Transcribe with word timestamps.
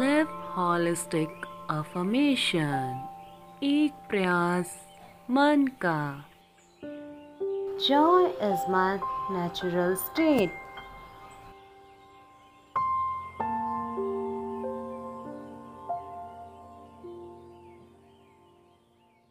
live 0.00 0.26
holistic 0.56 1.46
affirmation 1.70 3.08
एक 3.62 3.92
प्रयास 4.08 4.74
मन 5.30 5.66
का 5.84 6.24
joy 7.88 8.24
is 8.24 8.64
my 8.70 8.98
natural 9.30 9.94
state 9.94 10.69